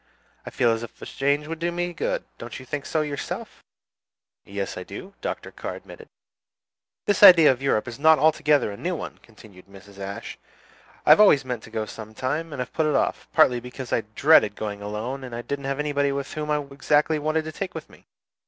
I 0.47 0.49
feel 0.49 0.71
as 0.71 0.81
if 0.81 0.99
a 0.99 1.05
change 1.05 1.45
would 1.47 1.59
do 1.59 1.71
me 1.71 1.93
good. 1.93 2.23
Don't 2.39 2.59
you 2.59 2.65
think 2.65 2.87
so 2.87 3.01
yourself?" 3.01 3.63
"Yes, 4.43 4.75
I 4.75 4.81
do," 4.83 5.13
Dr. 5.21 5.51
Carr 5.51 5.75
admitted. 5.75 6.07
"This 7.05 7.21
idea 7.21 7.51
of 7.51 7.61
Europe 7.61 7.87
is 7.87 7.99
not 7.99 8.17
altogether 8.17 8.71
a 8.71 8.77
new 8.77 8.95
one," 8.95 9.19
continued 9.19 9.67
Mrs. 9.67 9.99
Ashe. 9.99 10.39
"I 11.05 11.11
have 11.11 11.19
always 11.21 11.45
meant 11.45 11.61
to 11.65 11.69
go 11.69 11.85
some 11.85 12.15
time, 12.15 12.51
and 12.51 12.59
have 12.59 12.73
put 12.73 12.87
it 12.87 12.95
off, 12.95 13.27
partly 13.31 13.59
because 13.59 13.93
I 13.93 14.01
dreaded 14.15 14.55
going 14.55 14.81
alone, 14.81 15.23
and 15.23 15.47
didn't 15.47 15.65
know 15.65 15.77
anybody 15.77 16.09
whom 16.09 16.49
I 16.49 16.59
exactly 16.73 17.19
wanted 17.19 17.45
to 17.45 17.51
take 17.51 17.75
with 17.75 17.87
me. 17.87 18.05